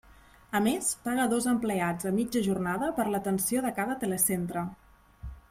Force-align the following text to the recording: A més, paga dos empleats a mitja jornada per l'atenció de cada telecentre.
A 0.59 0.61
més, 0.67 0.87
paga 1.03 1.27
dos 1.33 1.47
empleats 1.51 2.07
a 2.13 2.13
mitja 2.15 2.43
jornada 2.49 2.91
per 3.01 3.07
l'atenció 3.11 3.63
de 3.67 3.75
cada 3.81 3.99
telecentre. 4.07 4.67